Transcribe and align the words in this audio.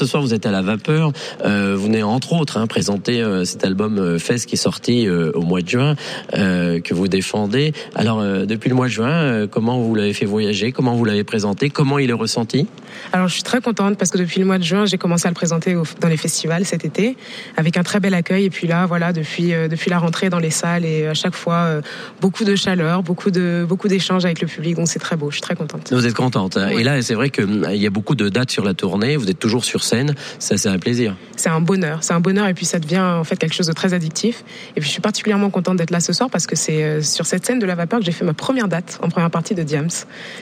ce 0.00 0.06
soir, 0.06 0.22
vous 0.22 0.32
êtes 0.32 0.46
à 0.46 0.50
la 0.50 0.62
vapeur. 0.62 1.12
Euh, 1.44 1.74
vous 1.76 1.84
venez 1.84 2.02
entre 2.02 2.32
autres 2.32 2.56
hein, 2.56 2.66
présenter 2.66 3.20
euh, 3.20 3.44
cet 3.44 3.64
album 3.64 3.98
euh, 3.98 4.18
Fest 4.18 4.46
qui 4.46 4.54
est 4.54 4.58
sorti 4.58 5.06
au 5.10 5.42
mois 5.42 5.60
de 5.60 5.68
juin, 5.68 5.94
que 6.32 6.94
vous 6.94 7.08
défendez. 7.08 7.72
Alors, 7.94 8.22
depuis 8.22 8.68
le 8.70 8.74
mois 8.74 8.86
de 8.86 8.92
juin, 8.92 9.46
comment 9.46 9.78
vous 9.80 9.94
l'avez 9.94 10.12
fait 10.14 10.24
voyager? 10.26 10.72
Comment 10.72 10.94
vous 10.94 11.04
l'avez 11.04 11.24
présenté? 11.24 11.68
Comment 11.70 11.98
il 11.98 12.08
est 12.10 12.14
ressenti? 12.14 12.66
Alors 13.12 13.28
je 13.28 13.34
suis 13.34 13.42
très 13.42 13.60
contente 13.60 13.96
parce 13.98 14.10
que 14.10 14.18
depuis 14.18 14.40
le 14.40 14.46
mois 14.46 14.58
de 14.58 14.64
juin, 14.64 14.84
j'ai 14.86 14.98
commencé 14.98 15.26
à 15.26 15.30
le 15.30 15.34
présenter 15.34 15.76
au- 15.76 15.84
dans 16.00 16.08
les 16.08 16.16
festivals 16.16 16.64
cet 16.64 16.84
été 16.84 17.16
avec 17.56 17.76
un 17.76 17.82
très 17.82 18.00
bel 18.00 18.14
accueil. 18.14 18.44
Et 18.46 18.50
puis 18.50 18.66
là, 18.66 18.86
voilà, 18.86 19.12
depuis 19.12 19.48
depuis 19.70 19.90
la 19.90 19.98
rentrée 19.98 20.28
dans 20.30 20.38
les 20.38 20.50
salles 20.50 20.84
et 20.84 21.06
à 21.06 21.14
chaque 21.14 21.34
fois 21.34 21.80
beaucoup 22.20 22.44
de 22.44 22.56
chaleur, 22.56 23.02
beaucoup 23.02 23.30
de 23.30 23.64
beaucoup 23.68 23.88
d'échanges 23.88 24.24
avec 24.24 24.40
le 24.40 24.48
public. 24.48 24.76
Donc 24.76 24.88
c'est 24.88 24.98
très 24.98 25.16
beau. 25.16 25.30
Je 25.30 25.36
suis 25.36 25.42
très 25.42 25.56
contente. 25.56 25.92
Vous 25.92 26.06
êtes 26.06 26.14
contente. 26.14 26.56
hein. 26.56 26.68
Et 26.68 26.82
là, 26.82 27.00
c'est 27.02 27.14
vrai 27.14 27.30
qu'il 27.30 27.64
y 27.74 27.86
a 27.86 27.90
beaucoup 27.90 28.14
de 28.14 28.28
dates 28.28 28.50
sur 28.50 28.64
la 28.64 28.74
tournée. 28.74 29.16
Vous 29.16 29.30
êtes 29.30 29.38
toujours 29.38 29.64
sur 29.64 29.82
scène. 29.90 30.14
Ça, 30.38 30.56
c'est 30.56 30.68
un 30.68 30.78
plaisir. 30.78 31.16
C'est 31.36 31.48
un 31.48 31.60
bonheur, 31.60 32.02
c'est 32.02 32.12
un 32.12 32.20
bonheur 32.20 32.46
et 32.46 32.54
puis 32.54 32.66
ça 32.66 32.78
devient 32.78 33.00
en 33.00 33.24
fait 33.24 33.36
quelque 33.36 33.54
chose 33.54 33.66
de 33.66 33.72
très 33.72 33.94
addictif. 33.94 34.44
Et 34.76 34.80
puis 34.80 34.88
je 34.88 34.92
suis 34.92 35.00
particulièrement 35.00 35.50
contente 35.50 35.76
d'être 35.76 35.90
là 35.90 36.00
ce 36.00 36.12
soir 36.12 36.30
parce 36.30 36.46
que 36.46 36.56
c'est 36.56 36.82
euh, 36.82 37.02
sur 37.02 37.26
cette 37.26 37.44
scène 37.46 37.58
de 37.58 37.66
la 37.66 37.74
vapeur 37.74 37.98
que 37.98 38.04
j'ai 38.04 38.12
fait 38.12 38.24
ma 38.24 38.34
première 38.34 38.68
date 38.68 38.98
en 39.02 39.08
première 39.08 39.30
partie 39.30 39.54
de 39.54 39.62
Diams. 39.62 39.90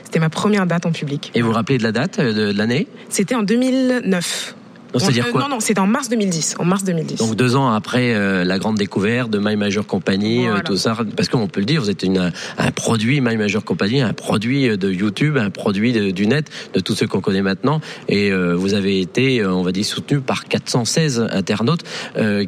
C'était 0.04 0.18
ma 0.18 0.30
première 0.30 0.66
date 0.66 0.86
en 0.86 0.92
public. 0.92 1.30
Et 1.34 1.42
vous 1.42 1.48
vous 1.48 1.54
rappelez 1.54 1.78
de 1.78 1.82
la 1.82 1.92
date 1.92 2.18
euh, 2.18 2.32
de, 2.32 2.52
de 2.52 2.58
l'année? 2.58 2.88
C'était 3.08 3.34
en 3.34 3.42
2009. 3.42 4.54
C'est-à-dire 4.96 5.26
Euh, 5.26 5.32
quoi 5.32 5.42
Non, 5.42 5.48
non, 5.48 5.60
c'était 5.60 5.80
en 5.80 5.86
mars 5.86 6.08
2010. 6.08 6.56
En 6.58 6.64
mars 6.64 6.84
2010. 6.84 7.16
Donc 7.18 7.34
deux 7.36 7.56
ans 7.56 7.70
après 7.72 8.14
euh, 8.14 8.44
la 8.44 8.58
grande 8.58 8.76
découverte 8.76 9.30
de 9.30 9.38
My 9.38 9.56
Major 9.56 9.86
Company, 9.86 10.46
euh, 10.48 10.58
tout 10.64 10.76
ça, 10.76 10.96
parce 11.16 11.28
qu'on 11.28 11.46
peut 11.46 11.60
le 11.60 11.66
dire, 11.66 11.80
vous 11.80 11.90
êtes 11.90 12.02
une, 12.02 12.32
un 12.58 12.70
produit 12.70 13.20
My 13.20 13.36
Major 13.36 13.62
Company, 13.64 14.00
un 14.00 14.12
produit 14.12 14.76
de 14.78 14.90
YouTube, 14.90 15.36
un 15.36 15.50
produit 15.50 15.92
de- 15.92 16.10
du 16.10 16.26
net, 16.26 16.46
de 16.74 16.80
tous 16.80 16.94
ceux 16.94 17.06
qu'on 17.06 17.20
connaît 17.20 17.42
maintenant, 17.42 17.80
et 18.08 18.30
vous 18.32 18.74
avez 18.74 19.00
été, 19.00 19.44
on 19.44 19.62
va 19.62 19.72
dire, 19.72 19.84
soutenu 19.84 20.20
par 20.20 20.44
416 20.44 21.26
internautes 21.32 21.82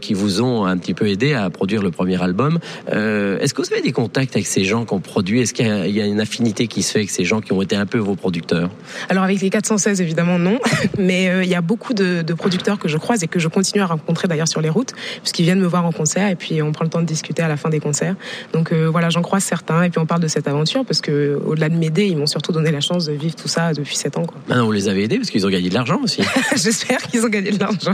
qui 0.01 0.15
vous 0.15 0.41
ont 0.43 0.65
un 0.65 0.77
petit 0.79 0.95
peu 0.95 1.09
aidé 1.09 1.35
à 1.35 1.49
produire 1.51 1.83
le 1.83 1.91
premier 1.91 2.21
album. 2.23 2.59
Est-ce 2.89 3.55
que 3.55 3.63
vous 3.63 3.73
avez 3.73 3.83
des 3.83 3.93
contacts 3.93 4.35
avec 4.37 4.47
ces 4.47 4.65
gens 4.65 4.85
qui 4.85 4.95
ont 4.95 5.01
produit? 5.01 5.41
Est-ce 5.41 5.53
qu'il 5.55 5.67
y, 5.67 5.71
a- 5.71 5.87
il 5.87 5.95
y 5.95 6.01
a 6.01 6.07
une 6.07 6.21
affinité 6.21 6.67
qui 6.67 6.83
se 6.83 6.93
fait 6.93 6.99
avec 7.01 7.11
ces 7.11 7.25
gens 7.25 7.41
qui 7.41 7.53
ont 7.53 7.63
été 7.63 7.77
un 7.77 7.87
peu 7.87 7.99
vos 7.99 8.15
producteurs? 8.17 8.71
Alors 9.09 9.25
avec 9.25 9.41
les 9.41 9.51
416 9.51 10.01
évidemment 10.01 10.39
non, 10.39 10.59
mais 10.99 11.31
il 11.43 11.49
y 11.49 11.55
a 11.55 11.61
beaucoup 11.61 11.95
de, 11.95 12.23
de 12.23 12.30
producteurs 12.35 12.79
que 12.79 12.89
je 12.89 12.97
croise 12.97 13.23
et 13.23 13.29
que 13.29 13.39
je 13.39 13.49
continue 13.49 13.83
à 13.83 13.87
rencontrer 13.87 14.29
d'ailleurs 14.29 14.49
sur 14.49 14.61
les 14.61 14.71
routes, 14.71 14.93
puisqu'ils 15.23 15.45
viennent 15.45 15.61
me 15.61 15.67
voir 15.67 15.85
en 15.85 15.93
concert 15.93 16.29
et 16.29 16.37
puis 16.37 16.63
on 16.63 16.73
prend 16.73 16.85
le 16.85 16.91
temps 16.91 17.01
de 17.01 17.07
discuter 17.07 17.43
à 17.43 17.49
la 17.49 17.57
fin 17.57 17.71
des 17.71 17.81
concerts. 17.81 18.17
Donc 18.53 18.73
euh, 18.73 18.89
voilà, 18.91 19.11
j'en 19.11 19.23
croise 19.23 19.45
certains 19.45 19.83
et 19.83 19.91
puis 19.91 19.99
on 19.99 20.07
parle 20.07 20.21
de 20.21 20.29
cette 20.29 20.49
aventure 20.49 20.85
parce 20.85 21.01
que 21.01 21.41
au-delà 21.45 21.69
de 21.69 21.77
m'aider, 21.77 22.07
ils 22.07 22.17
m'ont 22.17 22.27
surtout 22.27 22.53
donné 22.53 22.71
la 22.71 22.81
chance 22.81 23.07
de 23.07 23.13
vivre 23.13 23.35
tout 23.35 23.49
ça 23.49 23.73
depuis 23.73 23.97
7 23.97 24.19
ans. 24.19 24.25
Quoi. 24.25 24.39
Maintenant, 24.49 24.67
vous 24.67 24.73
les 24.73 24.89
avez 24.89 25.05
aidés 25.05 25.17
parce 25.17 25.31
qu'ils 25.31 25.47
ont 25.47 25.51
gagné 25.51 25.69
de 25.69 25.75
l'argent 25.75 26.01
aussi. 26.03 26.23
J'espère 26.57 26.99
qu'ils 27.03 27.25
ont 27.25 27.29
gagné 27.29 27.51
de 27.53 27.61
l'argent. 27.61 27.93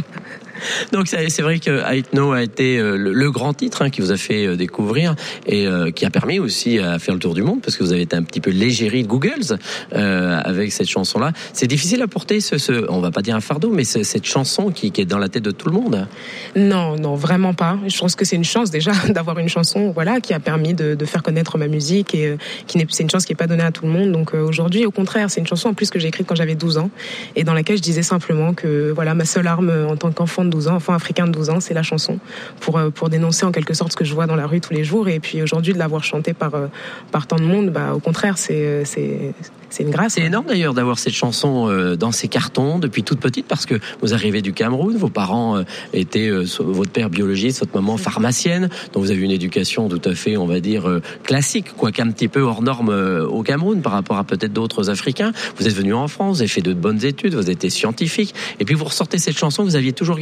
Donc 0.92 1.08
c'est 1.08 1.42
vrai 1.42 1.58
que 1.58 1.82
Know 2.12 2.32
a 2.32 2.42
été 2.42 2.78
euh, 2.78 2.96
le, 2.96 3.30
grand 3.30 3.52
titre 3.54 3.82
hein, 3.82 3.90
qui 3.90 4.00
vous 4.00 4.12
a 4.12 4.16
fait 4.16 4.46
euh, 4.46 4.56
découvrir 4.56 5.14
et 5.46 5.66
euh, 5.66 5.90
qui 5.90 6.04
a 6.06 6.10
permis 6.10 6.38
aussi 6.38 6.78
à 6.78 6.98
faire 6.98 7.14
le 7.14 7.20
tour 7.20 7.34
du 7.34 7.42
monde 7.42 7.60
parce 7.62 7.76
que 7.76 7.82
vous 7.82 7.92
avez 7.92 8.02
été 8.02 8.16
un 8.16 8.22
petit 8.22 8.40
peu 8.40 8.50
l'égérie 8.50 9.02
de 9.02 9.08
Google's 9.08 9.54
avec 9.92 10.72
cette 10.72 10.88
chanson-là. 10.88 11.32
C'est 11.52 11.66
difficile 11.66 12.02
à 12.02 12.06
porter 12.06 12.40
ce, 12.40 12.58
ce, 12.58 12.86
on 12.88 13.00
va 13.00 13.10
pas 13.10 13.22
dire 13.22 13.36
un 13.36 13.40
fardeau, 13.40 13.70
mais 13.70 13.84
ce- 13.84 14.02
cette 14.02 14.24
chanson 14.24 14.70
qui, 14.70 14.92
est 14.96 15.04
dans 15.04 15.18
la 15.18 15.28
tête 15.28 15.42
de 15.42 15.50
tout 15.50 15.68
le 15.68 15.74
monde. 15.74 16.06
Non, 16.54 16.96
non, 16.96 17.14
vraiment 17.14 17.54
pas. 17.54 17.78
Je 17.86 17.98
pense 17.98 18.14
que 18.14 18.24
c'est 18.24 18.36
une 18.36 18.44
chance 18.44 18.70
déjà 18.70 18.92
d'avoir 19.10 19.38
une 19.38 19.48
chanson, 19.48 19.90
voilà, 19.90 20.20
qui 20.20 20.32
a 20.32 20.40
permis 20.40 20.74
de, 20.74 20.96
faire 21.04 21.22
connaître 21.22 21.58
ma 21.58 21.68
musique 21.68 22.14
et 22.14 22.26
euh, 22.26 22.36
qui 22.66 22.78
n'est, 22.78 22.86
c'est 22.88 23.02
une 23.02 23.10
chance 23.10 23.24
qui 23.24 23.32
est 23.32 23.36
pas 23.36 23.46
donnée 23.46 23.62
à 23.62 23.70
tout 23.70 23.84
le 23.84 23.92
monde. 23.92 24.12
Donc 24.12 24.34
aujourd'hui, 24.34 24.86
au 24.86 24.90
contraire, 24.90 25.30
c'est 25.30 25.40
une 25.40 25.46
chanson 25.46 25.68
en 25.68 25.74
plus 25.74 25.90
que 25.90 25.98
j'ai 25.98 26.08
écrite 26.08 26.26
quand 26.26 26.34
j'avais 26.34 26.54
12 26.54 26.78
ans 26.78 26.90
et 27.36 27.44
dans 27.44 27.54
laquelle 27.54 27.76
je 27.76 27.82
disais 27.82 28.02
simplement 28.02 28.54
que 28.54 28.90
voilà, 28.90 29.14
ma 29.14 29.24
seule 29.24 29.46
arme 29.46 29.72
en 29.88 29.96
tant 29.96 30.10
qu'enfant 30.10 30.44
de 30.46 30.50
12 30.50 30.68
ans, 30.68 30.76
enfant 30.76 30.94
africain 30.94 31.26
de 31.26 31.32
12 31.32 31.50
ans, 31.50 31.60
c'est 31.60 31.74
la 31.74 31.82
chanson 31.82 32.18
pour 32.60 32.78
euh, 32.78 32.90
pour 32.90 33.08
dénoncer 33.08 33.44
en 33.44 33.52
quelque 33.52 33.74
sorte 33.74 33.92
ce 33.92 33.96
que 33.96 34.04
je 34.04 34.14
vois 34.14 34.26
dans 34.26 34.36
la 34.36 34.46
rue 34.46 34.60
tous 34.60 34.72
les 34.72 34.84
jours. 34.84 35.08
Et 35.08 35.20
puis 35.20 35.42
aujourd'hui, 35.42 35.72
de 35.72 35.78
l'avoir 35.78 36.04
chantée 36.04 36.32
par 36.32 36.54
euh, 36.54 36.66
par 37.12 37.26
tant 37.26 37.36
de 37.36 37.44
monde, 37.44 37.70
bah 37.70 37.94
au 37.94 38.00
contraire, 38.00 38.38
c'est 38.38 38.54
euh, 38.54 38.82
c'est 38.84 39.34
c'est 39.68 39.82
une 39.82 39.90
grâce. 39.90 40.14
C'est 40.14 40.22
énorme 40.22 40.46
d'ailleurs 40.46 40.74
d'avoir 40.74 40.98
cette 40.98 41.12
chanson 41.12 41.68
dans 41.98 42.12
ses 42.12 42.28
cartons 42.28 42.78
depuis 42.78 43.02
toute 43.02 43.18
petite 43.18 43.46
parce 43.46 43.66
que 43.66 43.74
vous 44.00 44.14
arrivez 44.14 44.40
du 44.40 44.52
Cameroun, 44.52 44.96
vos 44.96 45.08
parents 45.08 45.60
étaient 45.92 46.30
votre 46.30 46.90
père 46.90 47.10
biologiste, 47.10 47.60
votre 47.60 47.74
maman 47.74 47.96
pharmacienne, 47.96 48.70
donc 48.92 49.02
vous 49.02 49.10
avez 49.10 49.20
une 49.20 49.32
éducation 49.32 49.88
tout 49.88 50.00
à 50.08 50.14
fait, 50.14 50.36
on 50.36 50.46
va 50.46 50.60
dire 50.60 51.00
classique, 51.24 51.76
quoique 51.76 52.00
un 52.00 52.10
petit 52.12 52.28
peu 52.28 52.42
hors 52.42 52.62
norme 52.62 52.90
au 53.28 53.42
Cameroun 53.42 53.82
par 53.82 53.92
rapport 53.92 54.18
à 54.18 54.24
peut-être 54.24 54.52
d'autres 54.52 54.88
Africains. 54.88 55.32
Vous 55.58 55.66
êtes 55.66 55.74
venu 55.74 55.92
en 55.92 56.06
France, 56.06 56.36
vous 56.36 56.42
avez 56.42 56.48
fait 56.48 56.62
de 56.62 56.72
bonnes 56.72 57.04
études, 57.04 57.34
vous 57.34 57.40
avez 57.40 57.52
été 57.52 57.68
scientifique, 57.68 58.34
et 58.60 58.64
puis 58.64 58.76
vous 58.76 58.84
ressortez 58.84 59.18
cette 59.18 59.36
chanson 59.36 59.64
vous 59.64 59.76
aviez 59.76 59.92
toujours 59.92 60.16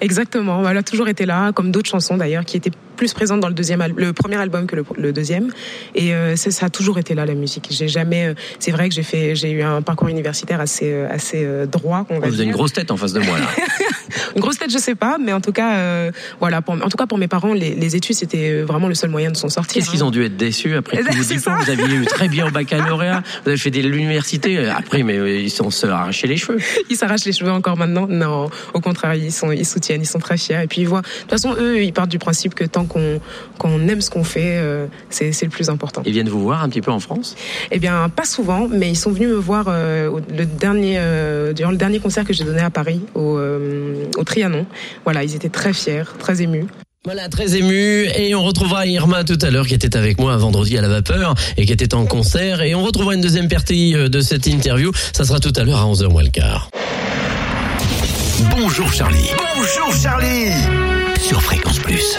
Exactement, 0.00 0.68
elle 0.68 0.76
a 0.76 0.82
toujours 0.82 1.08
été 1.08 1.26
là, 1.26 1.52
comme 1.52 1.70
d'autres 1.70 1.90
chansons 1.90 2.16
d'ailleurs, 2.16 2.44
qui 2.44 2.56
étaient 2.56 2.72
plus 3.00 3.14
présentes 3.14 3.40
dans 3.40 3.48
le 3.48 3.54
deuxième, 3.54 3.82
le 3.96 4.12
premier 4.12 4.36
album 4.36 4.66
que 4.66 4.76
le, 4.76 4.84
le 4.98 5.10
deuxième. 5.10 5.50
Et 5.94 6.12
euh, 6.12 6.36
ça, 6.36 6.66
a 6.66 6.68
toujours 6.68 6.98
été 6.98 7.14
là 7.14 7.24
la 7.24 7.32
musique. 7.32 7.68
J'ai 7.70 7.88
jamais, 7.88 8.26
euh, 8.26 8.34
c'est 8.58 8.72
vrai 8.72 8.90
que 8.90 8.94
j'ai 8.94 9.02
fait, 9.02 9.34
j'ai 9.34 9.50
eu 9.52 9.62
un 9.62 9.80
parcours 9.80 10.08
universitaire 10.08 10.60
assez, 10.60 10.92
euh, 10.92 11.08
assez 11.10 11.48
droit, 11.66 12.04
on 12.10 12.18
va 12.18 12.28
Vous 12.28 12.34
avez 12.34 12.44
une 12.44 12.52
grosse 12.52 12.74
tête 12.74 12.90
en 12.90 12.98
face 12.98 13.14
de 13.14 13.20
moi 13.20 13.38
là. 13.38 13.46
Une 14.34 14.42
grosse 14.42 14.58
tête, 14.58 14.70
je 14.70 14.78
sais 14.78 14.94
pas, 14.94 15.18
mais 15.18 15.32
en 15.32 15.40
tout 15.40 15.52
cas, 15.52 15.76
euh, 15.76 16.10
voilà. 16.40 16.62
Pour, 16.62 16.74
en 16.74 16.88
tout 16.88 16.96
cas, 16.96 17.06
pour 17.06 17.18
mes 17.18 17.28
parents, 17.28 17.52
les, 17.52 17.74
les 17.74 17.96
études 17.96 18.16
c'était 18.16 18.62
vraiment 18.62 18.88
le 18.88 18.94
seul 18.94 19.10
moyen 19.10 19.30
de 19.30 19.36
s'en 19.36 19.48
sortir. 19.48 19.74
Qu'est-ce 19.74 19.90
qu'ils 19.90 20.02
hein. 20.02 20.06
ont 20.06 20.10
dû 20.10 20.24
être 20.24 20.36
déçus 20.36 20.74
après 20.74 20.98
tous 20.98 21.16
vos 21.16 21.34
diplômes. 21.34 21.58
Vous 21.60 21.70
aviez 21.70 21.94
eu 21.96 22.04
très 22.04 22.28
bien 22.28 22.46
au 22.46 22.50
baccalauréat, 22.50 23.22
vous 23.44 23.48
avez 23.48 23.58
fait 23.58 23.70
de 23.70 23.80
l'université. 23.80 24.68
Après, 24.68 25.02
mais 25.02 25.42
ils 25.42 25.50
sont 25.50 25.70
se 25.70 25.86
arraché 25.86 26.26
les 26.26 26.36
cheveux. 26.36 26.58
Ils 26.90 26.96
s'arrachent 26.96 27.24
les 27.24 27.32
cheveux 27.32 27.50
encore 27.50 27.76
maintenant 27.76 28.06
Non, 28.08 28.50
au 28.74 28.80
contraire, 28.80 29.14
ils 29.14 29.32
sont, 29.32 29.52
ils 29.52 29.66
soutiennent, 29.66 30.02
ils 30.02 30.06
sont 30.06 30.18
très 30.18 30.36
fiers. 30.36 30.62
Et 30.62 30.66
puis 30.66 30.82
ils 30.82 30.88
voient. 30.88 31.02
De 31.02 31.20
toute 31.20 31.30
façon, 31.30 31.54
eux, 31.58 31.82
ils 31.82 31.92
partent 31.92 32.10
du 32.10 32.18
principe 32.18 32.54
que 32.54 32.64
tant 32.64 32.84
qu'on 32.90 33.20
qu'on 33.58 33.88
aime 33.88 34.00
ce 34.00 34.10
qu'on 34.10 34.24
fait, 34.24 34.56
euh, 34.56 34.86
c'est 35.10 35.42
le 35.42 35.48
plus 35.48 35.68
important. 35.68 36.02
Ils 36.04 36.12
viennent 36.12 36.28
vous 36.28 36.40
voir 36.40 36.62
un 36.62 36.68
petit 36.68 36.80
peu 36.80 36.90
en 36.90 37.00
France? 37.00 37.36
Eh 37.70 37.78
bien, 37.78 38.08
pas 38.08 38.24
souvent, 38.24 38.68
mais 38.70 38.88
ils 38.90 38.96
sont 38.96 39.12
venus 39.12 39.28
me 39.28 39.34
voir 39.34 39.66
euh, 39.68 40.20
le 40.36 40.46
dernier, 40.46 40.96
euh, 40.98 41.52
durant 41.52 41.70
le 41.70 41.76
dernier 41.76 41.98
concert 41.98 42.24
que 42.24 42.32
j'ai 42.32 42.44
donné 42.44 42.60
à 42.60 42.70
Paris, 42.70 43.00
au, 43.14 43.38
euh, 43.38 44.04
au 44.16 44.24
Trianon. 44.24 44.66
Voilà, 45.04 45.24
ils 45.24 45.34
étaient 45.34 45.48
très 45.50 45.72
fiers, 45.72 46.04
très 46.18 46.42
émus. 46.42 46.66
Voilà, 47.04 47.28
très 47.28 47.56
ému. 47.56 48.08
Et 48.16 48.34
on 48.34 48.42
retrouvera 48.42 48.86
Irma 48.86 49.24
tout 49.24 49.38
à 49.40 49.50
l'heure 49.50 49.66
qui 49.66 49.74
était 49.74 49.96
avec 49.96 50.18
moi 50.18 50.36
vendredi 50.36 50.76
à 50.76 50.82
la 50.82 50.88
vapeur 50.88 51.34
et 51.56 51.64
qui 51.64 51.72
était 51.72 51.94
en 51.94 52.04
concert. 52.04 52.60
Et 52.60 52.74
on 52.74 52.82
retrouvera 52.82 53.14
une 53.14 53.22
deuxième 53.22 53.48
partie 53.48 53.94
de 53.94 54.20
cette 54.20 54.46
interview. 54.46 54.92
Ça 55.14 55.24
sera 55.24 55.40
tout 55.40 55.52
à 55.56 55.64
l'heure 55.64 55.78
à 55.78 55.86
11h 55.86 56.10
moins 56.10 56.22
le 56.22 56.28
quart. 56.28 56.68
Bonjour 58.50 58.92
Charlie. 58.92 59.30
Bonjour 59.56 59.94
Charlie 59.94 60.52
Sur 61.18 61.42
Fréquence 61.42 61.78
Plus. 61.78 62.18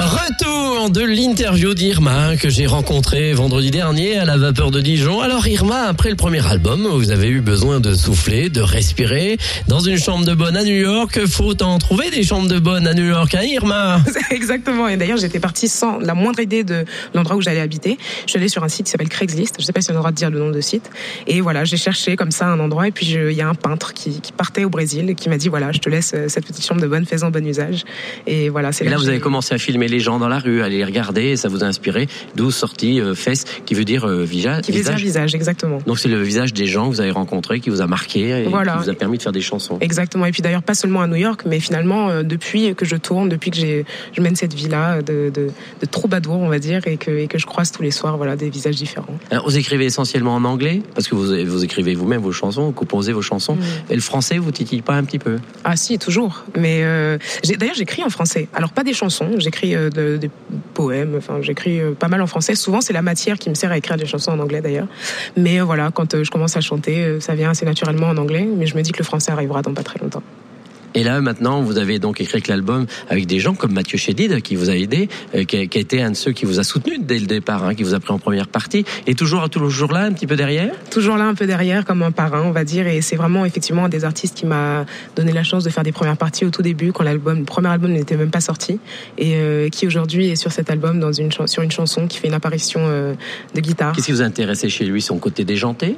Au. 0.00 0.17
Retour 0.28 0.90
de 0.90 1.00
l'interview 1.00 1.72
d'Irma 1.72 2.36
que 2.36 2.50
j'ai 2.50 2.66
rencontrée 2.66 3.32
vendredi 3.32 3.70
dernier 3.70 4.18
à 4.18 4.26
la 4.26 4.36
vapeur 4.36 4.70
de 4.70 4.82
Dijon. 4.82 5.22
Alors 5.22 5.46
Irma, 5.48 5.84
après 5.84 6.10
le 6.10 6.16
premier 6.16 6.46
album, 6.46 6.86
vous 6.86 7.10
avez 7.10 7.28
eu 7.28 7.40
besoin 7.40 7.80
de 7.80 7.94
souffler, 7.94 8.50
de 8.50 8.60
respirer. 8.60 9.38
Dans 9.68 9.80
une 9.80 9.96
chambre 9.96 10.26
de 10.26 10.34
bonne 10.34 10.56
à 10.56 10.64
New 10.64 10.74
York, 10.74 11.26
faut 11.26 11.62
en 11.62 11.78
trouver 11.78 12.10
des 12.10 12.24
chambres 12.24 12.48
de 12.48 12.58
bonne 12.58 12.86
à 12.86 12.92
New 12.92 13.06
York, 13.06 13.34
hein 13.34 13.42
Irma? 13.42 14.02
Exactement. 14.30 14.86
Et 14.88 14.98
d'ailleurs, 14.98 15.16
j'étais 15.16 15.40
partie 15.40 15.66
sans 15.66 15.98
la 15.98 16.14
moindre 16.14 16.40
idée 16.40 16.62
de 16.62 16.84
l'endroit 17.14 17.36
où 17.36 17.40
j'allais 17.40 17.60
habiter. 17.60 17.96
Je 18.26 18.30
suis 18.30 18.38
allée 18.38 18.48
sur 18.48 18.62
un 18.62 18.68
site 18.68 18.84
qui 18.84 18.92
s'appelle 18.92 19.08
Craigslist. 19.08 19.56
Je 19.58 19.64
sais 19.64 19.72
pas 19.72 19.80
si 19.80 19.90
on 19.90 19.94
a 19.94 19.94
le 19.94 20.00
droit 20.00 20.10
de 20.10 20.16
dire 20.16 20.30
le 20.30 20.40
nom 20.40 20.50
de 20.50 20.60
site. 20.60 20.90
Et 21.26 21.40
voilà, 21.40 21.64
j'ai 21.64 21.78
cherché 21.78 22.16
comme 22.16 22.32
ça 22.32 22.48
un 22.48 22.60
endroit. 22.60 22.86
Et 22.86 22.92
puis, 22.92 23.06
il 23.06 23.32
y 23.32 23.40
a 23.40 23.48
un 23.48 23.54
peintre 23.54 23.94
qui, 23.94 24.20
qui 24.20 24.32
partait 24.32 24.64
au 24.64 24.70
Brésil 24.70 25.08
et 25.08 25.14
qui 25.14 25.30
m'a 25.30 25.38
dit, 25.38 25.48
voilà, 25.48 25.72
je 25.72 25.78
te 25.78 25.88
laisse 25.88 26.12
euh, 26.14 26.28
cette 26.28 26.46
petite 26.46 26.66
chambre 26.66 26.82
de 26.82 26.86
bonne, 26.86 27.06
fais-en 27.06 27.30
bon 27.30 27.46
usage. 27.46 27.84
Et 28.26 28.50
voilà, 28.50 28.72
c'est 28.72 28.84
Et 28.84 28.88
là, 28.90 28.96
que 28.96 29.00
vous 29.00 29.08
avez 29.08 29.20
commencé 29.20 29.54
à 29.54 29.58
filmer 29.58 29.88
les 29.88 30.00
gens 30.00 30.17
dans 30.18 30.28
la 30.28 30.38
rue, 30.38 30.62
à 30.62 30.68
les 30.68 30.84
regarder, 30.84 31.22
et 31.30 31.36
ça 31.36 31.48
vous 31.48 31.64
a 31.64 31.66
inspiré. 31.66 32.08
D'où 32.36 32.50
sorti 32.50 33.00
euh, 33.00 33.14
Fess, 33.14 33.44
qui 33.66 33.74
veut 33.74 33.84
dire 33.84 34.04
euh, 34.06 34.24
visa- 34.24 34.60
Qui 34.60 34.72
visage, 34.72 34.94
visage. 34.96 35.02
visage, 35.02 35.34
exactement. 35.34 35.78
Donc 35.86 35.98
c'est 35.98 36.08
le 36.08 36.20
visage 36.22 36.52
des 36.52 36.66
gens 36.66 36.88
que 36.88 36.94
vous 36.94 37.00
avez 37.00 37.10
rencontrés, 37.10 37.60
qui 37.60 37.70
vous 37.70 37.80
a 37.80 37.86
marqué 37.86 38.28
et 38.30 38.44
Voilà. 38.44 38.72
qui 38.76 38.84
vous 38.84 38.90
a 38.90 38.94
permis 38.94 39.18
de 39.18 39.22
faire 39.22 39.32
des 39.32 39.40
chansons. 39.40 39.78
Exactement. 39.80 40.26
Et 40.26 40.32
puis 40.32 40.42
d'ailleurs, 40.42 40.62
pas 40.62 40.74
seulement 40.74 41.02
à 41.02 41.06
New 41.06 41.16
York, 41.16 41.42
mais 41.46 41.60
finalement, 41.60 42.08
euh, 42.10 42.22
depuis 42.22 42.74
que 42.74 42.84
je 42.84 42.96
tourne, 42.96 43.28
depuis 43.28 43.50
que 43.50 43.56
j'ai, 43.56 43.84
je 44.16 44.20
mène 44.20 44.36
cette 44.36 44.54
vie-là 44.54 45.02
de, 45.02 45.30
de, 45.34 45.48
de 45.80 45.86
troubadour, 45.90 46.36
on 46.38 46.48
va 46.48 46.58
dire, 46.58 46.86
et 46.86 46.96
que, 46.96 47.10
et 47.10 47.26
que 47.26 47.38
je 47.38 47.46
croise 47.46 47.70
tous 47.72 47.82
les 47.82 47.90
soirs, 47.90 48.16
voilà, 48.16 48.36
des 48.36 48.50
visages 48.50 48.76
différents. 48.76 49.18
Alors, 49.30 49.44
vous 49.44 49.56
écrivez 49.58 49.84
essentiellement 49.84 50.34
en 50.34 50.44
anglais, 50.44 50.82
parce 50.94 51.08
que 51.08 51.14
vous, 51.14 51.26
vous 51.50 51.64
écrivez 51.64 51.94
vous-même 51.94 52.20
vos 52.22 52.32
chansons, 52.32 52.66
vous 52.66 52.72
composez 52.72 53.12
vos 53.12 53.22
chansons. 53.22 53.56
Mm. 53.56 53.60
Et 53.90 53.94
le 53.94 54.00
français, 54.00 54.38
vous 54.38 54.50
titille 54.52 54.82
pas 54.82 54.94
un 54.94 55.04
petit 55.04 55.18
peu? 55.18 55.38
Ah 55.64 55.76
si, 55.76 55.98
toujours. 55.98 56.44
Mais 56.58 56.80
euh, 56.82 57.18
d'ailleurs, 57.58 57.74
j'écris 57.74 58.02
en 58.04 58.10
français. 58.10 58.48
Alors 58.54 58.70
pas 58.72 58.84
des 58.84 58.92
chansons, 58.94 59.30
j'écris 59.38 59.74
euh, 59.74 59.90
de- 59.90 60.07
des 60.16 60.30
poèmes. 60.74 61.14
Enfin, 61.16 61.38
j'écris 61.42 61.80
euh, 61.80 61.92
pas 61.92 62.08
mal 62.08 62.22
en 62.22 62.26
français. 62.26 62.54
Souvent, 62.54 62.80
c'est 62.80 62.92
la 62.92 63.02
matière 63.02 63.38
qui 63.38 63.50
me 63.50 63.54
sert 63.54 63.70
à 63.70 63.78
écrire 63.78 63.96
des 63.96 64.06
chansons 64.06 64.32
en 64.32 64.38
anglais, 64.38 64.60
d'ailleurs. 64.60 64.88
Mais 65.36 65.60
euh, 65.60 65.64
voilà, 65.64 65.90
quand 65.92 66.14
euh, 66.14 66.24
je 66.24 66.30
commence 66.30 66.56
à 66.56 66.60
chanter, 66.60 67.04
euh, 67.04 67.20
ça 67.20 67.34
vient 67.34 67.50
assez 67.50 67.66
naturellement 67.66 68.08
en 68.08 68.16
anglais. 68.16 68.48
Mais 68.56 68.66
je 68.66 68.76
me 68.76 68.82
dis 68.82 68.92
que 68.92 68.98
le 68.98 69.04
français 69.04 69.32
arrivera 69.32 69.62
dans 69.62 69.74
pas 69.74 69.82
très 69.82 69.98
longtemps. 69.98 70.22
Et 70.94 71.04
là, 71.04 71.20
maintenant, 71.20 71.60
vous 71.62 71.78
avez 71.78 71.98
donc 71.98 72.20
écrit 72.20 72.42
l'album 72.48 72.86
avec 73.08 73.26
des 73.26 73.40
gens 73.40 73.54
comme 73.54 73.72
Mathieu 73.72 73.98
Chédid, 73.98 74.40
qui 74.42 74.56
vous 74.56 74.70
a 74.70 74.74
aidé, 74.74 75.08
euh, 75.34 75.44
qui, 75.44 75.56
a, 75.56 75.66
qui, 75.66 75.78
a, 75.78 75.80
été 75.80 76.02
un 76.02 76.10
de 76.10 76.16
ceux 76.16 76.32
qui 76.32 76.44
vous 76.44 76.58
a 76.58 76.64
soutenu 76.64 76.98
dès 76.98 77.18
le 77.18 77.26
départ, 77.26 77.64
hein, 77.64 77.74
qui 77.74 77.82
vous 77.82 77.94
a 77.94 78.00
pris 78.00 78.12
en 78.12 78.18
première 78.18 78.48
partie, 78.48 78.84
et 79.06 79.14
toujours, 79.14 79.48
toujours 79.50 79.92
là, 79.92 80.04
un 80.04 80.12
petit 80.12 80.26
peu 80.26 80.36
derrière? 80.36 80.72
Toujours 80.90 81.16
là, 81.16 81.26
un 81.26 81.34
peu 81.34 81.46
derrière, 81.46 81.84
comme 81.84 82.02
un 82.02 82.10
parrain, 82.10 82.42
on 82.44 82.52
va 82.52 82.64
dire. 82.64 82.86
Et 82.86 83.00
c'est 83.02 83.16
vraiment, 83.16 83.44
effectivement, 83.44 83.84
un 83.84 83.88
des 83.88 84.04
artistes 84.04 84.36
qui 84.36 84.46
m'a 84.46 84.86
donné 85.16 85.32
la 85.32 85.42
chance 85.42 85.64
de 85.64 85.70
faire 85.70 85.84
des 85.84 85.92
premières 85.92 86.16
parties 86.16 86.44
au 86.44 86.50
tout 86.50 86.62
début, 86.62 86.92
quand 86.92 87.04
l'album, 87.04 87.38
le 87.38 87.44
premier 87.44 87.68
album 87.68 87.92
n'était 87.92 88.16
même 88.16 88.30
pas 88.30 88.40
sorti, 88.40 88.80
et 89.18 89.34
euh, 89.36 89.68
qui 89.68 89.86
aujourd'hui 89.86 90.28
est 90.28 90.36
sur 90.36 90.52
cet 90.52 90.70
album, 90.70 91.00
dans 91.00 91.12
une, 91.12 91.30
sur 91.46 91.62
une 91.62 91.72
chanson 91.72 92.06
qui 92.06 92.18
fait 92.18 92.28
une 92.28 92.34
apparition 92.34 92.80
euh, 92.84 93.14
de 93.54 93.60
guitare. 93.60 93.94
Qu'est-ce 93.94 94.06
qui 94.06 94.12
vous 94.12 94.22
a 94.22 94.26
intéressé 94.26 94.68
chez 94.68 94.84
lui? 94.84 95.02
Son 95.02 95.18
côté 95.18 95.44
déjanté? 95.44 95.96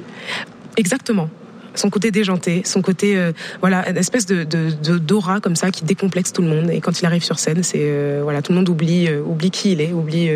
Exactement 0.77 1.29
son 1.75 1.89
côté 1.89 2.11
déjanté, 2.11 2.63
son 2.65 2.81
côté 2.81 3.17
euh, 3.17 3.31
voilà 3.59 3.89
une 3.89 3.97
espèce 3.97 4.25
de, 4.25 4.43
de, 4.43 4.97
d'aura 4.97 5.39
comme 5.39 5.55
ça 5.55 5.71
qui 5.71 5.83
décomplexe 5.85 6.33
tout 6.33 6.41
le 6.41 6.47
monde. 6.47 6.69
Et 6.69 6.81
quand 6.81 6.99
il 6.99 7.05
arrive 7.05 7.23
sur 7.23 7.39
scène, 7.39 7.63
c'est 7.63 7.79
euh, 7.81 8.21
voilà 8.23 8.41
tout 8.41 8.51
le 8.51 8.57
monde 8.57 8.69
oublie 8.69 9.07
euh, 9.07 9.21
oublie 9.21 9.51
qui 9.51 9.73
il 9.73 9.81
est, 9.81 9.93
oublie 9.93 10.29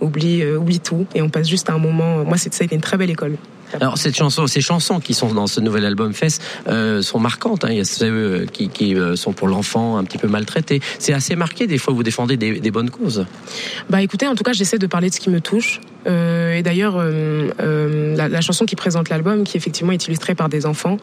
oublie 0.00 0.44
oublie 0.44 0.80
tout, 0.80 1.06
et 1.14 1.22
on 1.22 1.28
passe 1.28 1.48
juste 1.48 1.70
à 1.70 1.74
un 1.74 1.78
moment. 1.78 2.24
Moi, 2.24 2.36
c'est 2.36 2.52
ça 2.54 2.62
a 2.62 2.66
été 2.66 2.74
une 2.74 2.80
très 2.80 2.96
belle 2.96 3.10
école. 3.10 3.36
Alors 3.74 3.98
cette 3.98 4.16
chanson, 4.16 4.46
ces 4.46 4.60
chansons 4.60 5.00
qui 5.00 5.12
sont 5.12 5.34
dans 5.34 5.48
ce 5.48 5.60
nouvel 5.60 5.84
album 5.84 6.14
Fest 6.14 6.40
euh, 6.68 7.02
sont 7.02 7.18
marquantes. 7.18 7.64
Hein. 7.64 7.70
Il 7.70 7.78
y 7.78 7.80
a 7.80 7.84
ceux 7.84 8.46
qui, 8.52 8.68
qui 8.68 8.94
sont 9.16 9.32
pour 9.32 9.48
l'enfant 9.48 9.96
un 9.96 10.04
petit 10.04 10.18
peu 10.18 10.28
maltraité. 10.28 10.80
C'est 11.00 11.12
assez 11.12 11.34
marqué. 11.34 11.66
Des 11.66 11.78
fois, 11.78 11.92
vous 11.92 12.04
défendez 12.04 12.36
des, 12.36 12.60
des, 12.60 12.70
bonnes 12.70 12.90
causes. 12.90 13.26
Bah 13.90 14.02
écoutez, 14.02 14.28
en 14.28 14.36
tout 14.36 14.44
cas, 14.44 14.52
j'essaie 14.52 14.78
de 14.78 14.86
parler 14.86 15.08
de 15.08 15.14
ce 15.14 15.20
qui 15.20 15.30
me 15.30 15.40
touche. 15.40 15.80
Euh, 16.06 16.54
et 16.54 16.62
d'ailleurs, 16.62 16.96
euh, 16.96 17.50
euh, 17.60 18.16
la, 18.16 18.28
la, 18.28 18.40
chanson 18.40 18.64
qui 18.64 18.76
présente 18.76 19.08
l'album, 19.08 19.44
qui 19.44 19.56
effectivement 19.56 19.92
est 19.92 20.06
illustrée 20.06 20.34
par 20.34 20.48
des 20.48 20.66
enfants, 20.66 20.98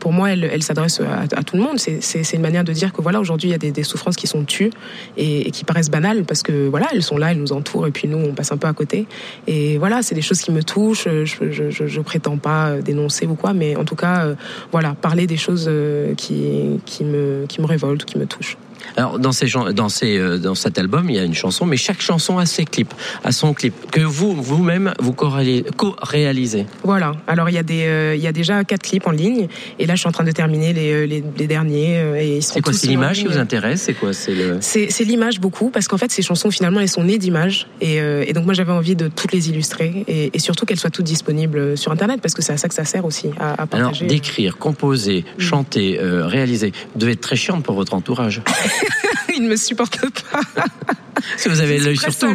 pour 0.00 0.12
moi, 0.12 0.32
elle, 0.32 0.44
elle 0.44 0.62
s'adresse 0.62 1.00
à, 1.00 1.22
à, 1.36 1.42
tout 1.42 1.56
le 1.56 1.62
monde. 1.62 1.78
C'est 1.78 2.32
une 2.32 2.42
manière 2.42 2.64
de 2.64 2.72
dire 2.72 2.92
que 2.92 3.00
voilà, 3.00 3.20
aujourd'hui, 3.20 3.48
il 3.48 3.52
y 3.52 3.54
a 3.54 3.58
des, 3.58 3.70
des, 3.70 3.82
souffrances 3.82 4.16
qui 4.16 4.26
sont 4.26 4.44
tues 4.44 4.70
et, 5.16 5.48
et, 5.48 5.50
qui 5.50 5.64
paraissent 5.64 5.90
banales 5.90 6.24
parce 6.24 6.42
que 6.42 6.68
voilà, 6.68 6.88
elles 6.92 7.02
sont 7.02 7.16
là, 7.16 7.32
elles 7.32 7.38
nous 7.38 7.52
entourent 7.52 7.86
et 7.86 7.90
puis 7.90 8.08
nous, 8.08 8.18
on 8.18 8.32
passe 8.34 8.52
un 8.52 8.56
peu 8.56 8.68
à 8.68 8.72
côté. 8.72 9.06
Et 9.46 9.78
voilà, 9.78 10.02
c'est 10.02 10.14
des 10.14 10.22
choses 10.22 10.40
qui 10.40 10.52
me 10.52 10.62
touchent. 10.62 11.08
Je, 11.08 11.24
je, 11.24 11.70
je, 11.70 11.86
je, 11.86 12.00
prétends 12.00 12.36
pas 12.36 12.78
dénoncer 12.78 13.26
ou 13.26 13.34
quoi, 13.34 13.52
mais 13.52 13.76
en 13.76 13.84
tout 13.84 13.96
cas, 13.96 14.28
voilà, 14.70 14.94
parler 14.94 15.26
des 15.26 15.36
choses 15.36 15.70
qui, 16.16 16.80
qui, 16.84 17.04
me, 17.04 17.46
qui 17.48 17.60
me 17.60 17.66
révoltent, 17.66 18.04
qui 18.04 18.18
me 18.18 18.26
touchent. 18.26 18.56
Alors 18.96 19.18
dans 19.18 19.32
ces 19.32 19.46
dans 19.74 19.88
ces 19.88 20.38
dans 20.38 20.54
cet 20.54 20.78
album, 20.78 21.10
il 21.10 21.16
y 21.16 21.18
a 21.18 21.24
une 21.24 21.34
chanson, 21.34 21.66
mais 21.66 21.76
chaque 21.76 22.00
chanson 22.00 22.38
a 22.38 22.46
ses 22.46 22.64
clips, 22.64 22.94
a 23.24 23.32
son 23.32 23.54
clip 23.54 23.74
que 23.90 24.00
vous 24.00 24.40
vous-même 24.40 24.92
vous 24.98 25.12
co-réalisez. 25.12 26.66
Voilà. 26.84 27.12
Alors 27.26 27.48
il 27.48 27.54
y 27.54 27.58
a 27.58 27.62
des 27.62 27.84
euh, 27.86 28.14
il 28.14 28.22
y 28.22 28.26
a 28.26 28.32
déjà 28.32 28.64
quatre 28.64 28.82
clips 28.82 29.06
en 29.06 29.10
ligne 29.10 29.48
et 29.78 29.86
là 29.86 29.94
je 29.94 30.00
suis 30.00 30.08
en 30.08 30.12
train 30.12 30.24
de 30.24 30.32
terminer 30.32 30.72
les 30.72 31.06
les, 31.06 31.24
les 31.36 31.46
derniers 31.46 32.00
et 32.18 32.40
C'est 32.40 32.60
quoi 32.60 32.72
c'est 32.72 32.86
l'image 32.86 33.20
qui 33.20 33.26
vous 33.26 33.38
intéresse 33.38 33.82
C'est 33.82 33.94
quoi 33.94 34.12
c'est 34.12 34.34
le 34.34 34.58
C'est 34.60 35.04
l'image 35.04 35.40
beaucoup 35.40 35.70
parce 35.70 35.88
qu'en 35.88 35.98
fait 35.98 36.10
ces 36.10 36.22
chansons 36.22 36.50
finalement 36.50 36.80
elles 36.80 36.88
sont 36.88 37.04
nées 37.04 37.18
d'images 37.18 37.66
et, 37.80 38.00
euh, 38.00 38.24
et 38.26 38.32
donc 38.32 38.44
moi 38.44 38.54
j'avais 38.54 38.72
envie 38.72 38.96
de 38.96 39.08
toutes 39.08 39.32
les 39.32 39.48
illustrer 39.48 40.04
et, 40.06 40.30
et 40.34 40.38
surtout 40.38 40.66
qu'elles 40.66 40.78
soient 40.78 40.90
toutes 40.90 41.06
disponibles 41.06 41.76
sur 41.76 41.92
internet 41.92 42.20
parce 42.20 42.34
que 42.34 42.42
c'est 42.42 42.52
à 42.52 42.56
ça 42.56 42.68
que 42.68 42.74
ça 42.74 42.84
sert 42.84 43.04
aussi 43.04 43.30
à, 43.38 43.52
à 43.52 43.66
partager. 43.66 44.04
Alors 44.04 44.10
d'écrire, 44.12 44.58
composer, 44.58 45.24
mmh. 45.24 45.40
chanter, 45.40 46.00
euh, 46.00 46.26
réaliser, 46.26 46.72
devez 46.96 47.12
être 47.12 47.20
très 47.20 47.36
chiante 47.36 47.62
pour 47.64 47.74
votre 47.74 47.94
entourage. 47.94 48.42
il 49.34 49.44
ne 49.44 49.48
me 49.48 49.56
supporte 49.56 50.00
pas. 50.00 50.64
Si 51.36 51.48
vous 51.48 51.60
avez 51.60 51.78
l'œil 51.78 51.96
sur 51.96 52.16
tout. 52.16 52.34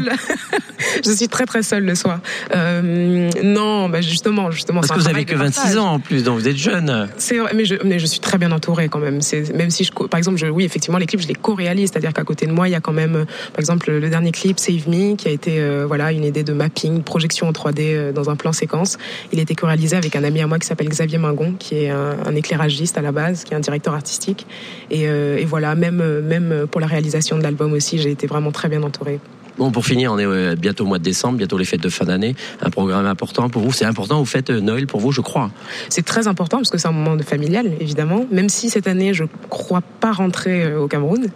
je 1.06 1.12
suis 1.12 1.28
très 1.28 1.46
très 1.46 1.64
seule 1.64 1.86
le 1.86 1.96
soir. 1.96 2.20
Euh, 2.56 3.30
non, 3.44 3.90
bah 3.90 4.02
justement, 4.02 4.52
justement. 4.52 4.82
Parce 4.82 4.92
que 4.92 5.00
vous 5.00 5.10
avez 5.10 5.26
que 5.26 5.36
26 5.36 5.78
ans 5.78 5.94
en 5.94 6.00
plus, 6.00 6.24
donc 6.24 6.40
vous 6.40 6.48
êtes 6.48 6.58
jeune. 6.58 7.08
C'est 7.18 7.38
vrai, 7.38 7.52
mais 7.56 7.66
je, 7.66 7.76
mais 7.84 8.00
je 8.00 8.06
suis 8.06 8.20
très 8.20 8.38
bien 8.38 8.52
entourée 8.52 8.90
quand 8.90 9.00
même. 9.00 9.22
C'est 9.22 9.54
même 9.54 9.70
si 9.70 9.84
je, 9.84 9.92
par 9.92 10.18
exemple, 10.18 10.38
je, 10.38 10.48
oui, 10.48 10.64
effectivement, 10.64 10.98
les 10.98 11.06
clips, 11.06 11.22
je 11.22 11.28
les 11.28 11.36
co-réalise, 11.36 11.90
c'est-à-dire 11.92 12.14
qu'à 12.14 12.24
côté 12.24 12.46
de 12.46 12.52
moi, 12.52 12.68
il 12.68 12.72
y 12.72 12.76
a 12.76 12.80
quand 12.80 12.94
même, 12.94 13.26
par 13.54 13.60
exemple, 13.60 13.92
le 13.92 14.10
dernier 14.10 14.32
clip 14.32 14.60
Save 14.60 14.88
Me, 14.88 15.16
qui 15.16 15.28
a 15.28 15.32
été, 15.32 15.60
euh, 15.60 15.86
voilà, 15.88 16.12
une 16.12 16.24
idée 16.24 16.44
de 16.44 16.54
mapping, 16.54 17.02
projection 17.04 17.48
en 17.48 17.52
3D 17.52 17.80
euh, 17.80 18.12
dans 18.12 18.30
un 18.30 18.36
plan 18.36 18.54
séquence. 18.54 18.98
Il 19.32 19.40
a 19.40 19.42
été 19.42 19.56
co-réalisé 19.56 19.96
avec 19.96 20.16
un 20.16 20.24
ami 20.24 20.42
à 20.42 20.48
moi 20.48 20.60
qui 20.60 20.68
s'appelle 20.68 20.90
Xavier 20.90 21.18
Mingon, 21.18 21.56
qui 21.58 21.76
est 21.76 21.90
un, 21.90 22.18
un, 22.26 22.36
éclairagiste 22.36 22.98
à 22.98 23.02
la 23.02 23.12
base, 23.12 23.44
qui 23.44 23.54
est 23.54 23.58
un 23.58 23.62
directeur 23.62 23.94
artistique. 23.94 24.46
Et, 24.92 25.08
euh, 25.08 25.38
et 25.38 25.46
voilà, 25.46 25.76
même 25.76 25.98
même 26.22 26.68
pour 26.70 26.82
la 26.82 26.88
réalisation 26.88 27.38
de 27.38 27.44
l'album 27.44 27.74
aussi, 27.74 27.98
j'ai 27.98 28.12
été 28.12 28.28
vraiment 28.28 28.52
très 28.52 28.67
bien 28.70 28.84
entourée. 28.84 29.20
Bon, 29.58 29.72
pour 29.72 29.86
finir, 29.86 30.14
on 30.14 30.20
est 30.20 30.56
bientôt 30.56 30.84
au 30.84 30.88
mois 30.88 31.00
de 31.00 31.04
décembre, 31.04 31.40
bientôt 31.40 31.58
les 31.58 31.66
fêtes 31.66 31.82
de 31.82 31.90
fin 31.90 32.06
d'année. 32.06 32.36
Un 32.62 32.70
programme 32.70 33.08
important 33.08 33.50
pour 33.50 33.64
vous. 33.64 33.72
C'est 33.72 33.86
important, 33.86 34.20
vous 34.20 34.26
faites 34.26 34.52
Noël 34.52 34.86
pour 34.86 35.00
vous, 35.00 35.12
je 35.12 35.22
crois. 35.22 35.50
C'est 35.90 36.06
très 36.06 36.28
important 36.28 36.58
parce 36.58 36.70
que 36.70 36.78
c'est 36.78 36.88
un 36.88 36.92
moment 36.92 37.18
familial, 37.24 37.72
évidemment. 37.80 38.28
Même 38.32 38.50
si 38.50 38.70
cette 38.70 38.88
année, 38.88 39.16
je 39.16 39.24
crois 39.50 39.82
pas 40.00 40.12
rentrer 40.12 40.76
au 40.76 40.88
Cameroun, 40.88 41.28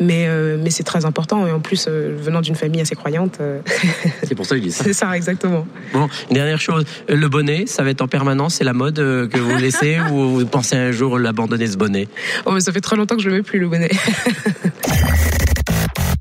mais 0.00 0.26
euh, 0.26 0.58
mais 0.60 0.70
c'est 0.70 0.82
très 0.82 1.04
important. 1.04 1.46
Et 1.46 1.52
en 1.52 1.60
plus, 1.60 1.86
euh, 1.86 2.16
venant 2.20 2.40
d'une 2.40 2.56
famille 2.56 2.80
assez 2.80 2.96
croyante. 2.96 3.38
Euh... 3.40 3.60
c'est 4.24 4.34
pour 4.34 4.46
ça 4.46 4.56
qu'il 4.56 4.64
dit 4.64 4.72
ça. 4.72 4.82
C'est 4.82 4.92
ça, 4.92 5.16
exactement. 5.16 5.64
Bon, 5.92 6.08
une 6.30 6.34
dernière 6.34 6.60
chose, 6.60 6.84
le 7.08 7.28
bonnet, 7.28 7.66
ça 7.66 7.84
va 7.84 7.90
être 7.90 8.02
en 8.02 8.08
permanence. 8.08 8.54
C'est 8.54 8.64
la 8.64 8.72
mode 8.72 8.96
que 8.96 9.38
vous 9.38 9.56
laissez 9.56 9.98
ou 10.12 10.38
vous 10.38 10.46
pensez 10.46 10.74
un 10.74 10.90
jour 10.90 11.16
l'abandonner 11.16 11.68
ce 11.68 11.76
bonnet? 11.76 12.08
Oh, 12.44 12.50
mais 12.52 12.60
ça 12.60 12.72
fait 12.72 12.80
très 12.80 12.96
longtemps 12.96 13.16
que 13.16 13.22
je 13.22 13.30
ne 13.30 13.36
mets 13.36 13.42
plus 13.42 13.60
le 13.60 13.68
bonnet. 13.68 13.90